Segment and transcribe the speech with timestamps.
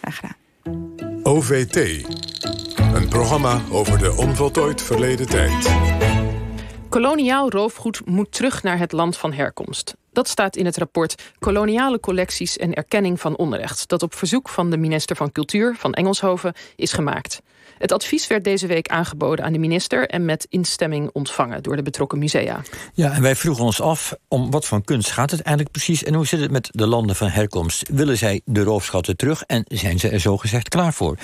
[0.00, 0.36] Graag gedaan.
[1.22, 1.76] OVT.
[2.94, 5.76] Een programma over de onvoltooid verleden tijd.
[6.88, 9.96] Koloniaal roofgoed moet terug naar het land van herkomst.
[10.12, 14.70] Dat staat in het rapport Koloniale collecties en erkenning van onrecht, dat op verzoek van
[14.70, 17.42] de minister van Cultuur van Engelshoven is gemaakt.
[17.78, 21.82] Het advies werd deze week aangeboden aan de minister en met instemming ontvangen door de
[21.82, 22.62] betrokken musea.
[22.94, 26.14] Ja, en wij vroegen ons af om wat voor kunst gaat het eigenlijk precies en
[26.14, 27.88] hoe zit het met de landen van herkomst?
[27.88, 31.18] Willen zij de roofschatten terug en zijn ze er zogezegd klaar voor?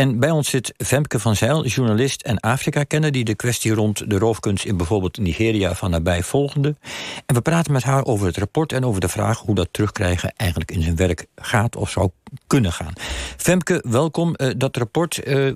[0.00, 3.12] En bij ons zit Femke van Zijl, journalist en Afrika-kenner...
[3.12, 6.76] die de kwestie rond de roofkunst in bijvoorbeeld Nigeria van nabij volgende.
[7.26, 9.38] En we praten met haar over het rapport en over de vraag...
[9.38, 12.10] hoe dat terugkrijgen eigenlijk in zijn werk gaat of zou
[12.46, 12.92] kunnen gaan.
[13.36, 14.34] Femke, welkom.
[14.36, 15.54] Uh, dat rapport, uh,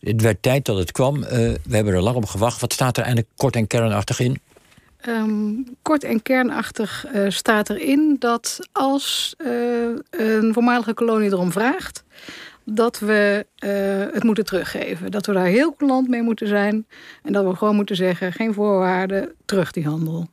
[0.00, 1.16] het werd tijd dat het kwam.
[1.16, 2.60] Uh, we hebben er lang op gewacht.
[2.60, 4.40] Wat staat er eigenlijk kort en kernachtig in?
[5.08, 9.34] Um, kort en kernachtig staat erin dat als
[10.10, 12.04] een voormalige kolonie erom vraagt
[12.72, 15.10] dat we uh, het moeten teruggeven.
[15.10, 16.86] Dat we daar heel land mee moeten zijn.
[17.22, 20.28] En dat we gewoon moeten zeggen, geen voorwaarden, terug die handel.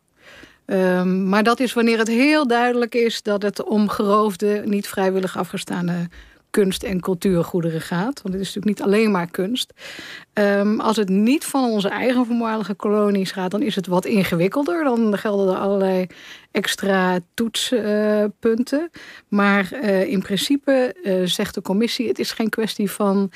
[0.66, 5.38] Um, maar dat is wanneer het heel duidelijk is dat het om geroofde, niet vrijwillig
[5.38, 6.08] afgestaande
[6.50, 8.22] kunst- en cultuurgoederen gaat.
[8.22, 9.74] Want het is natuurlijk niet alleen maar kunst.
[10.34, 14.84] Um, als het niet van onze eigen voormalige kolonies gaat, dan is het wat ingewikkelder.
[14.84, 16.08] Dan gelden er allerlei
[16.52, 18.90] extra toetspunten.
[19.28, 23.31] Maar uh, in principe uh, zegt de commissie: het is geen kwestie van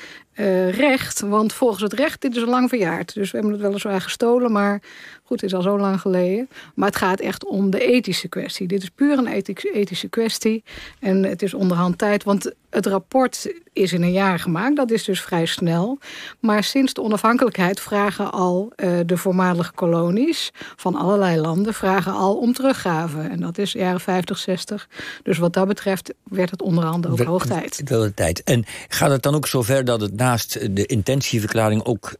[0.70, 1.20] recht.
[1.20, 3.14] Want volgens het recht, dit is al lang verjaard.
[3.14, 4.82] Dus we hebben het weliswaar gestolen, maar
[5.22, 6.48] goed, het is al zo lang geleden.
[6.74, 8.66] Maar het gaat echt om de ethische kwestie.
[8.66, 10.64] Dit is puur een ethische kwestie.
[11.00, 14.76] En het is onderhand tijd, want het rapport is in een jaar gemaakt.
[14.76, 15.98] Dat is dus vrij snel.
[16.40, 18.72] Maar sinds de onafhankelijkheid vragen al
[19.06, 23.01] de voormalige kolonies van allerlei landen vragen al om teruggave.
[23.10, 24.88] En dat is jaren 50, 60.
[25.22, 27.80] Dus wat dat betreft werd het onderhand ook hoog tijd.
[27.84, 28.42] Wel de tijd.
[28.42, 32.14] En gaat het dan ook zover dat het naast de intentieverklaring ook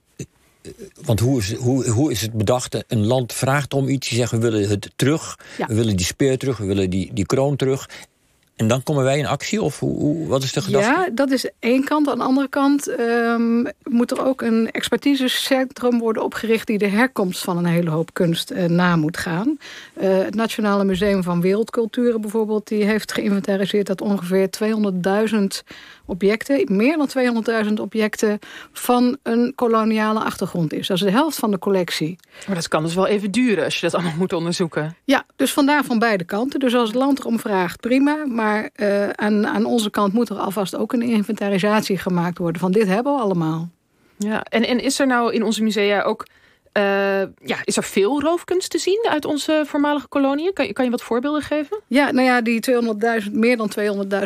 [1.05, 2.85] want hoe is, hoe, hoe is het bedacht?
[2.89, 5.67] Een land vraagt om iets, die zegt we willen het terug, ja.
[5.67, 7.89] we willen die speer terug, we willen die, die kroon terug.
[8.63, 9.63] En dan komen wij in actie?
[9.63, 10.89] Of hoe, hoe, wat is de gedachte?
[10.89, 12.09] Ja, dat is één kant.
[12.09, 16.67] Aan de andere kant um, moet er ook een expertisecentrum worden opgericht...
[16.67, 19.59] die de herkomst van een hele hoop kunst uh, na moet gaan.
[20.01, 22.69] Uh, het Nationale Museum van Wereldculturen bijvoorbeeld...
[22.69, 24.49] die heeft geïnventariseerd dat ongeveer
[25.33, 25.41] 200.000
[26.07, 26.77] objecten...
[26.77, 28.39] meer dan 200.000 objecten
[28.73, 30.87] van een koloniale achtergrond is.
[30.87, 32.19] Dat is de helft van de collectie.
[32.47, 34.97] Maar dat kan dus wel even duren als je dat allemaal moet onderzoeken.
[35.05, 36.61] Ja, dus vandaar van beide kanten.
[36.61, 38.27] Dus als het land erom vraagt, prima.
[38.27, 42.61] Maar uh, aan, aan onze kant moet er alvast ook een inventarisatie gemaakt worden...
[42.61, 43.69] van dit hebben we allemaal.
[44.17, 46.27] Ja, en, en is er nou in onze musea ook
[46.79, 46.83] uh,
[47.45, 50.53] ja, is er veel roofkunst te zien uit onze voormalige koloniën?
[50.53, 51.81] Kan je, kan je wat voorbeelden geven?
[51.87, 52.61] Ja, nou ja, die
[53.25, 53.71] 200.000, meer dan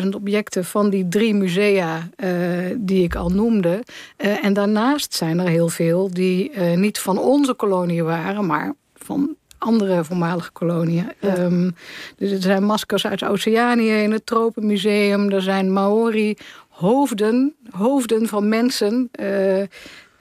[0.03, 2.31] 200.000 objecten van die drie musea uh,
[2.77, 3.83] die ik al noemde.
[4.19, 9.37] Uh, en daarnaast zijn er heel veel die niet van onze koloniën waren, maar van
[9.67, 11.13] andere voormalige koloniën.
[11.21, 11.39] Ja.
[11.39, 11.75] Um,
[12.17, 15.31] dus er zijn maskers uit Oceanië in het Tropenmuseum.
[15.31, 16.37] Er zijn Maori
[16.69, 19.11] hoofden, hoofden van mensen...
[19.21, 19.63] Uh,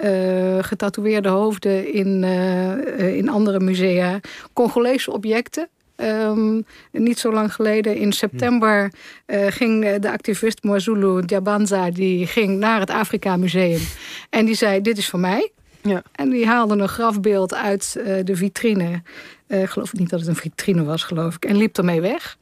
[0.04, 4.20] uh, getatoeëerde hoofden in, uh, in andere musea.
[4.54, 5.70] Congolese objecten.
[5.96, 8.92] Um, niet zo lang geleden, in september,
[9.28, 11.92] uh, ging de activist Mwazulu Diabanza...
[11.92, 13.82] die ging naar het Afrika Museum.
[14.30, 15.52] En die zei, dit is voor mij.
[15.86, 16.04] Ja.
[16.12, 19.02] En die haalde een grafbeeld uit de vitrine.
[19.48, 21.46] Uh, ik geloof niet dat het een vitrine was, geloof ik.
[21.46, 22.38] En liep ermee weg.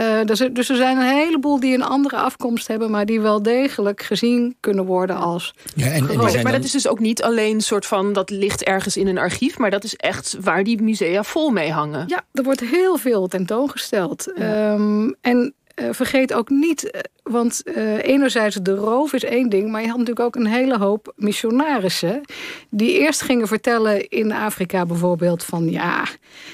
[0.00, 2.90] Uh, dus, dus, er zijn een heleboel die een andere afkomst hebben...
[2.90, 6.52] maar die wel degelijk gezien kunnen worden als ja, en, en Maar dan...
[6.52, 8.12] dat is dus ook niet alleen soort van...
[8.12, 9.58] dat ligt ergens in een archief...
[9.58, 12.04] maar dat is echt waar die musea vol mee hangen.
[12.08, 14.32] Ja, er wordt heel veel tentoongesteld.
[14.34, 14.72] Ja.
[14.72, 19.80] Um, en uh, vergeet ook niet, want uh, enerzijds de roof is één ding, maar
[19.80, 22.20] je had natuurlijk ook een hele hoop missionarissen
[22.70, 26.04] die eerst gingen vertellen in Afrika bijvoorbeeld van ja,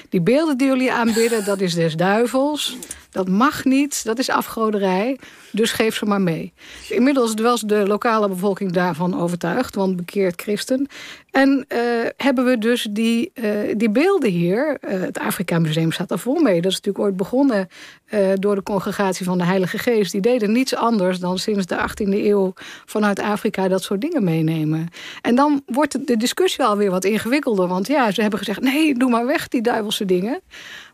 [0.09, 2.77] die beelden die jullie aanbidden, dat is des duivels.
[3.11, 5.17] Dat mag niet, dat is afgoderij,
[5.51, 6.53] dus geef ze maar mee.
[6.89, 10.87] Inmiddels was de lokale bevolking daarvan overtuigd, want bekeerd christen.
[11.31, 11.79] En uh,
[12.17, 16.61] hebben we dus die, uh, die beelden hier, het Afrika Museum staat daar vol mee.
[16.61, 17.67] Dat is natuurlijk ooit begonnen
[18.35, 20.11] door de congregatie van de Heilige Geest.
[20.11, 22.53] Die deden niets anders dan sinds de 18e eeuw
[22.85, 24.87] vanuit Afrika dat soort dingen meenemen.
[25.21, 29.09] En dan wordt de discussie alweer wat ingewikkelder, want ja, ze hebben gezegd: nee, doe
[29.09, 30.41] maar weg die duivelse dingen.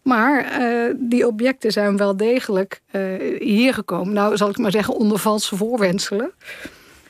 [0.02, 3.02] Maar uh, die objecten zijn wel degelijk uh,
[3.40, 4.14] hier gekomen.
[4.14, 6.32] Nou, zal ik maar zeggen, onder valse voorwenselen.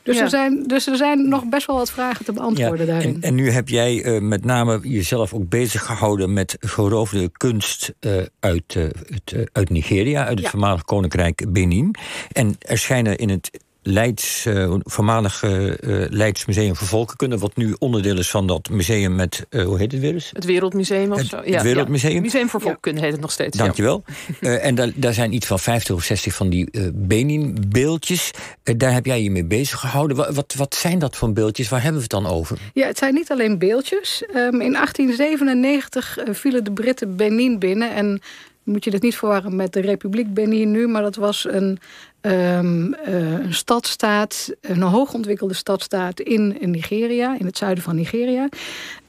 [0.08, 3.16] Dus, er zijn, dus er zijn nog best wel wat vragen te beantwoorden ja, daarin.
[3.16, 7.94] En, en, nu heb jij uh, met name jezelf ook bezig gehouden met geroofde kunst
[8.00, 11.96] uh, uit, uh, het, uit Nigeria, uit het voormalig koninkrijk Benin.
[12.32, 13.60] En er schijnen in het
[13.90, 15.74] Leids, uh, voormalig uh,
[16.10, 17.38] Leids Museum voor Volkenkunde...
[17.38, 20.30] wat nu onderdeel is van dat museum met, uh, hoe heet het weer eens?
[20.34, 21.42] Het Wereldmuseum of het, zo.
[21.46, 22.14] Ja, het Wereldmuseum.
[22.14, 22.22] Ja.
[22.22, 23.58] Museum voor Volkenkunde heet het nog steeds.
[23.58, 24.04] Dankjewel.
[24.40, 24.58] Ja.
[24.68, 28.32] en daar, daar zijn iets van 50 of 60 van die Benin-beeldjes.
[28.64, 30.18] daar heb jij je mee bezig gehouden.
[30.18, 31.70] Wat, wat, wat, zijn dat voor beeldjes?
[31.70, 32.58] Waar hebben we het dan over?
[32.74, 34.24] Ja, het zijn niet alleen beeldjes.
[34.30, 37.94] Um, in 1897 vielen de Britten Benin binnen...
[37.94, 38.22] en
[38.64, 40.88] moet je dit niet verwarren met de Republiek Benin nu...
[40.88, 41.80] maar dat was een,
[42.22, 47.36] um, uh, een stadstaat, een hoogontwikkelde stadstaat in, in Nigeria...
[47.40, 48.50] in het zuiden van Nigeria...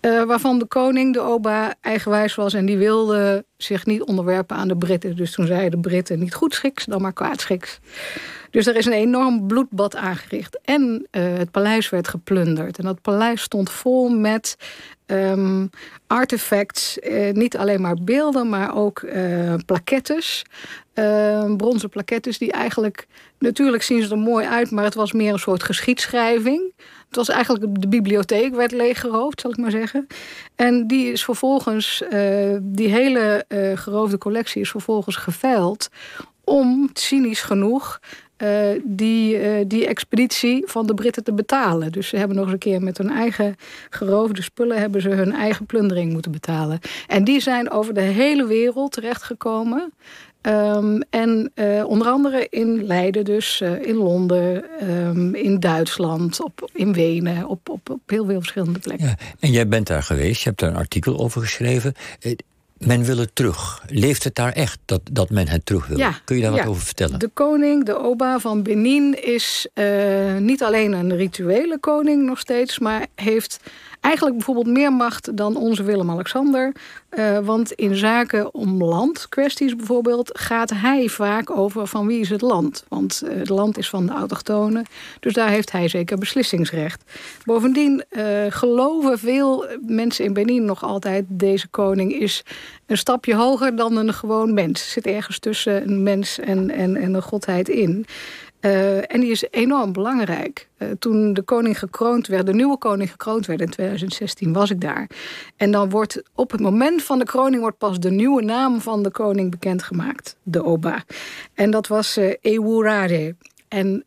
[0.00, 2.55] Uh, waarvan de koning, de oba, eigenwijs was...
[2.55, 5.16] en die wilde zich niet onderwerpen aan de Britten.
[5.16, 7.78] Dus toen zeiden de Britten niet goed schiks, dan maar kwaadschiks.
[8.50, 10.58] Dus er is een enorm bloedbad aangericht.
[10.64, 12.78] En uh, het paleis werd geplunderd.
[12.78, 14.56] En dat paleis stond vol met
[15.06, 15.70] um,
[16.06, 16.99] artefacts.
[17.32, 20.44] Niet alleen maar beelden, maar ook uh, plaquettes.
[20.98, 23.06] Uh, bronzen plaquettes die eigenlijk...
[23.38, 26.72] Natuurlijk zien ze er mooi uit, maar het was meer een soort geschiedschrijving.
[27.06, 30.06] Het was eigenlijk de bibliotheek werd leeggeroofd, zal ik maar zeggen.
[30.56, 35.88] En die is vervolgens, uh, die hele uh, geroofde collectie is vervolgens geveild
[36.44, 38.00] om, cynisch genoeg,
[38.43, 41.93] uh, die, uh, die expeditie van de Britten te betalen.
[41.93, 43.56] Dus ze hebben nog eens een keer met hun eigen
[43.90, 44.79] geroofde spullen...
[44.79, 46.79] hebben ze hun eigen plundering moeten betalen.
[47.06, 49.93] En die zijn over de hele wereld terechtgekomen...
[50.43, 56.93] Um, en uh, onder andere in Leiden dus, in Londen, um, in Duitsland, op, in
[56.93, 59.06] Wenen, op, op, op heel veel verschillende plekken.
[59.06, 61.94] Ja, en jij bent daar geweest, je hebt daar een artikel over geschreven.
[62.78, 63.82] Men wil het terug.
[63.86, 65.98] Leeft het daar echt, dat, dat men het terug wil?
[65.98, 66.58] Ja, Kun je daar ja.
[66.58, 67.19] wat over vertellen?
[67.19, 72.78] De koning, de oba van Benin, is uh, niet alleen een rituele koning nog steeds...
[72.78, 73.60] maar heeft
[74.00, 76.72] eigenlijk bijvoorbeeld meer macht dan onze Willem-Alexander.
[77.10, 80.38] Uh, want in zaken om landkwesties bijvoorbeeld...
[80.38, 82.84] gaat hij vaak over van wie is het land.
[82.88, 84.86] Want uh, het land is van de autochtonen.
[85.20, 87.02] Dus daar heeft hij zeker beslissingsrecht.
[87.44, 91.24] Bovendien uh, geloven veel mensen in Benin nog altijd...
[91.28, 92.44] deze koning is
[92.86, 94.90] een stapje hoger dan een gewoon mens.
[94.90, 98.06] Zit ergens tussen een mens en, en, en een godheid in...
[98.60, 100.69] Uh, en die is enorm belangrijk.
[100.78, 104.81] Uh, toen de koning gekroond werd, de nieuwe koning gekroond werd in 2016, was ik
[104.81, 105.10] daar.
[105.56, 109.02] En dan wordt op het moment van de kroning wordt pas de nieuwe naam van
[109.02, 111.05] de koning bekendgemaakt, de Oba.
[111.55, 113.34] En dat was uh.
[113.69, 114.05] En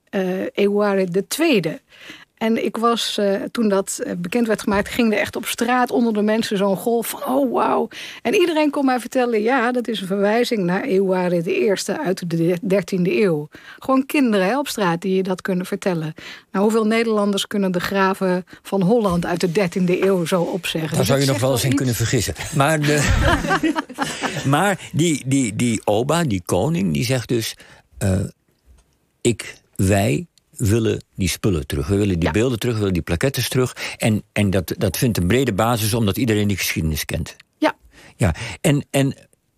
[0.54, 1.82] Ewurare de tweede.
[2.42, 6.14] En ik was, uh, toen dat bekend werd gemaakt, ging er echt op straat onder
[6.14, 7.88] de mensen zo'n golf van, oh wauw.
[8.22, 12.30] En iedereen kon mij vertellen, ja, dat is een verwijzing naar Eouware de Eerste uit
[12.30, 13.50] de 13e eeuw.
[13.80, 16.14] Gewoon kinderen hè, op straat die je dat kunnen vertellen.
[16.52, 20.96] Nou, hoeveel Nederlanders kunnen de graven van Holland uit de 13e eeuw zo opzeggen?
[20.96, 22.34] Daar zou je nog wel eens in kunnen vergissen.
[22.56, 23.10] Maar, de,
[24.46, 27.56] maar die, die, die Oba, die koning, die zegt dus,
[28.04, 28.20] uh,
[29.22, 30.26] ik, wij
[30.62, 31.88] willen die spullen terug.
[31.88, 32.32] We willen die ja.
[32.32, 33.76] beelden terug, we willen die plaquettes terug.
[33.98, 37.36] En, en dat, dat vindt een brede basis omdat iedereen die geschiedenis kent.
[37.58, 37.76] Ja.
[38.16, 38.36] ja.
[38.62, 39.16] En, en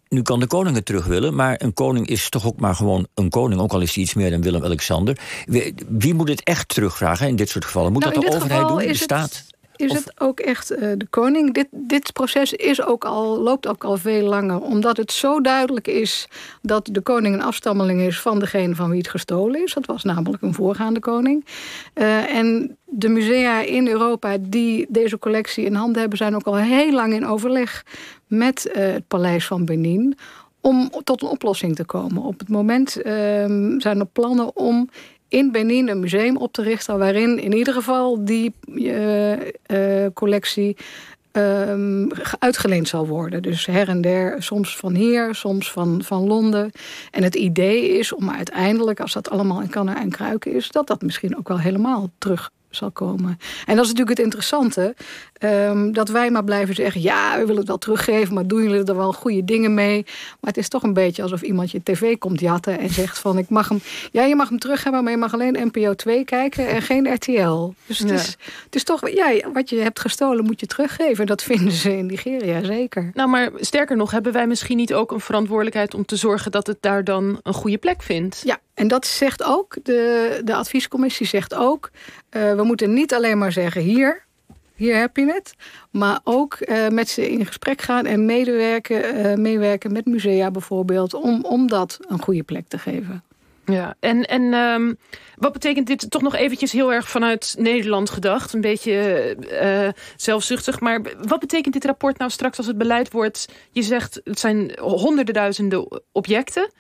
[0.09, 3.07] nu kan de koning het terug willen, maar een koning is toch ook maar gewoon
[3.13, 5.17] een koning, ook al is hij iets meer dan Willem-Alexander.
[5.45, 7.91] Wie, wie, moet het echt terugvragen in dit soort gevallen?
[7.91, 9.45] Moet nou, dat de overheid doen, de staat?
[9.83, 9.97] Is of?
[9.97, 11.53] het ook echt uh, de koning?
[11.53, 14.61] Dit, dit proces is ook al, loopt ook al veel langer.
[14.61, 16.27] Omdat het zo duidelijk is
[16.61, 18.19] dat de koning een afstammeling is...
[18.19, 19.73] van degene van wie het gestolen is.
[19.73, 21.45] Dat was namelijk een voorgaande koning.
[21.95, 26.17] Uh, en de musea in Europa die deze collectie in handen hebben...
[26.17, 27.85] zijn ook al heel lang in overleg
[28.27, 30.17] met uh, het paleis van Benin
[30.61, 32.23] om tot een oplossing te komen.
[32.23, 33.03] Op het moment uh,
[33.77, 34.89] zijn er plannen om
[35.33, 36.97] in Benin een museum op te richten...
[36.97, 39.39] waarin in ieder geval die uh, uh,
[40.13, 40.77] collectie
[41.31, 42.07] um,
[42.39, 43.41] uitgeleend zal worden.
[43.41, 46.71] Dus her en der, soms van hier, soms van, van Londen.
[47.11, 50.71] En het idee is om uiteindelijk, als dat allemaal in kannen en kruiken is...
[50.71, 53.39] dat dat misschien ook wel helemaal terug zal komen.
[53.65, 54.95] En dat is natuurlijk het interessante.
[55.43, 57.01] Um, dat wij maar blijven zeggen...
[57.01, 58.33] ja, we willen het wel teruggeven...
[58.33, 60.03] maar doen jullie er wel goede dingen mee?
[60.39, 62.79] Maar het is toch een beetje alsof iemand je tv komt jatten...
[62.79, 63.81] en zegt van, ik mag hem...
[64.11, 65.03] ja, je mag hem terug hebben...
[65.03, 67.73] maar je mag alleen NPO 2 kijken en geen RTL.
[67.85, 68.15] Dus het, ja.
[68.15, 69.09] is, het is toch...
[69.09, 71.25] ja, wat je hebt gestolen moet je teruggeven.
[71.25, 73.11] Dat vinden ze in Nigeria zeker.
[73.13, 74.11] Nou, maar sterker nog...
[74.11, 75.93] hebben wij misschien niet ook een verantwoordelijkheid...
[75.93, 78.41] om te zorgen dat het daar dan een goede plek vindt?
[78.45, 79.77] Ja, en dat zegt ook...
[79.83, 81.91] de, de adviescommissie zegt ook...
[82.35, 84.23] Uh, we moeten niet alleen maar zeggen hier,
[84.75, 85.53] hier heb je het.
[85.91, 91.13] Maar ook uh, met ze in gesprek gaan en medewerken, uh, meewerken met musea bijvoorbeeld.
[91.13, 93.23] Om, om dat een goede plek te geven.
[93.65, 94.97] Ja, en, en um,
[95.35, 98.53] wat betekent dit toch nog eventjes heel erg vanuit Nederland gedacht?
[98.53, 99.37] Een beetje
[100.15, 100.79] zelfzuchtig.
[100.79, 103.47] Maar wat betekent dit rapport nou straks als het beleid wordt?
[103.71, 106.71] Je zegt het zijn honderden duizenden objecten.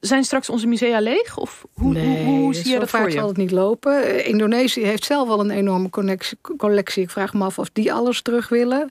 [0.00, 1.36] Zijn straks onze musea leeg?
[1.36, 3.10] Of hoe, nee, hoe, hoe zie je dat voor je?
[3.10, 3.92] zal het niet lopen.
[3.92, 5.90] Uh, Indonesië heeft zelf al een enorme
[6.56, 7.02] collectie.
[7.02, 8.90] Ik vraag me af of die alles terug willen.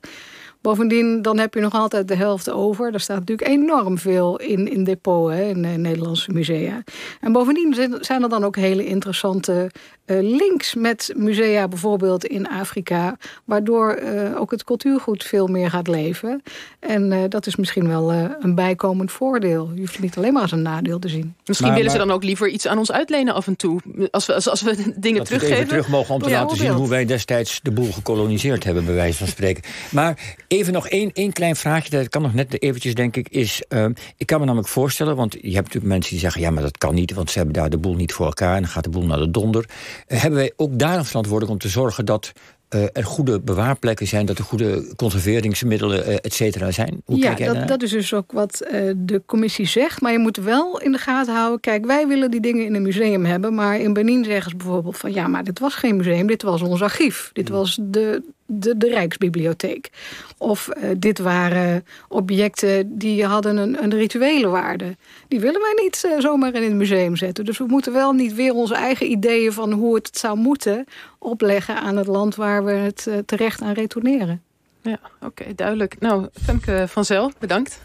[0.60, 2.90] Bovendien, dan heb je nog altijd de helft over.
[2.90, 6.82] Daar staat natuurlijk enorm veel in, in depot hè, in de Nederlandse musea.
[7.20, 9.70] En bovendien zijn er dan ook hele interessante
[10.06, 15.88] uh, links met musea, bijvoorbeeld in Afrika, waardoor uh, ook het cultuurgoed veel meer gaat
[15.88, 16.42] leven.
[16.78, 19.70] En uh, dat is misschien wel een bijkomend voordeel.
[19.74, 21.34] Je hoeft het niet alleen maar als een nadeel te zien.
[21.44, 23.80] Misschien maar, willen maar, ze dan ook liever iets aan ons uitlenen af en toe.
[24.10, 25.58] Als we, als, als we dingen dat teruggeven.
[25.58, 28.94] We terug mogen om te laten zien hoe wij destijds de boel gekoloniseerd hebben, bij
[28.94, 29.62] wijze van spreken.
[29.90, 33.62] Maar even nog één, één klein vraagje, dat kan nog net eventjes, denk ik, is...
[33.68, 36.40] Uh, ik kan me namelijk voorstellen, want je hebt natuurlijk mensen die zeggen...
[36.40, 38.54] ja, maar dat kan niet, want ze hebben daar de boel niet voor elkaar...
[38.54, 39.64] en dan gaat de boel naar de donder.
[39.68, 42.32] Uh, hebben wij ook daar een verantwoording om te zorgen dat...
[42.74, 47.02] Uh, er goede bewaarplekken zijn, dat er goede conserveringsmiddelen, uh, et cetera, zijn.
[47.04, 50.00] Hoe ja, dat, dat, is dus ook wat uh, de commissie zegt.
[50.00, 51.60] Maar je moet wel in de gaten houden.
[51.60, 53.54] Kijk, wij willen die dingen in een museum hebben.
[53.54, 55.12] Maar in Benin zeggen ze bijvoorbeeld van...
[55.12, 57.30] ja, maar dit was geen museum, dit was ons archief.
[57.32, 59.90] Dit was de, de, de Rijksbibliotheek.
[60.38, 64.96] Of uh, dit waren objecten die hadden een, een rituele waarde.
[65.28, 67.44] Die willen wij niet uh, zomaar in het museum zetten.
[67.44, 70.84] Dus we moeten wel niet weer onze eigen ideeën van hoe het zou moeten...
[71.18, 74.42] opleggen aan het land waar we het uh, terecht aan retourneren.
[74.82, 75.96] Ja, oké, duidelijk.
[75.98, 77.80] Nou, Femke van Zel, bedankt.